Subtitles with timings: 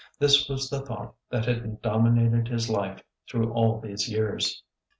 [0.17, 4.63] This was the thought that had dominated his life through all these years.